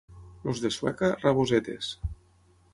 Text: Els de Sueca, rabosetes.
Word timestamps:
Els 0.51 0.61
de 0.63 0.71
Sueca, 0.77 1.11
rabosetes. 1.27 1.93